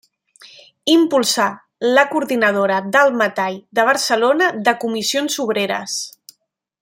Impulsà 0.93 1.45
la 1.97 2.05
Coordinadora 2.15 2.79
del 2.97 3.13
metall 3.21 3.61
de 3.81 3.87
Barcelona 3.93 4.51
de 4.69 4.77
Comissions 4.85 5.37
Obreres. 5.49 6.01